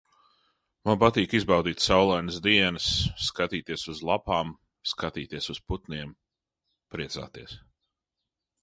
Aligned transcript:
Man 0.89 0.95
patīk 1.01 1.35
izbaudīt 1.39 1.83
saulainas 1.87 2.39
dienas, 2.47 2.87
skatīties 3.27 3.85
uz 3.95 4.03
lapām, 4.11 4.55
skatīties 4.95 5.53
uz 5.57 5.63
putniem, 5.71 6.19
priecāties. 6.97 7.57